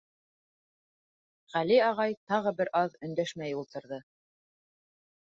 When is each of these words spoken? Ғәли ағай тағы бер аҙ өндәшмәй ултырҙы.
Ғәли 1.55 1.75
ағай 1.87 2.15
тағы 2.31 2.53
бер 2.61 2.71
аҙ 2.79 2.95
өндәшмәй 3.09 3.53
ултырҙы. 3.59 4.01